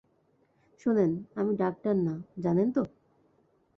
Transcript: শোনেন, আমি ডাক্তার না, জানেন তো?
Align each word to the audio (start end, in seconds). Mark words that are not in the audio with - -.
শোনেন, 0.81 1.11
আমি 1.35 1.51
ডাক্তার 1.55 1.95
না, 1.97 2.13
জানেন 2.39 2.67
তো? 2.71 2.83